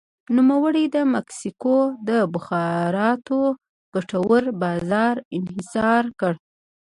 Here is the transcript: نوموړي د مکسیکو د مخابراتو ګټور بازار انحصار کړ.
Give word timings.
نوموړي 0.35 0.85
د 0.95 0.97
مکسیکو 1.13 1.77
د 2.07 2.09
مخابراتو 2.33 3.39
ګټور 3.93 4.43
بازار 4.61 5.15
انحصار 5.37 6.03
کړ. 6.19 6.33